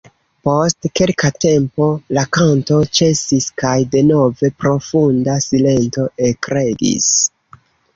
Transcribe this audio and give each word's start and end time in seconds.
Post 0.47 0.87
kelka 0.99 1.29
tempo 1.45 1.89
la 2.19 2.23
kanto 2.39 2.81
ĉesis, 3.01 3.51
kaj 3.65 3.77
denove 3.95 4.55
profunda 4.65 5.41
silento 5.49 6.13
ekregis. 6.35 7.17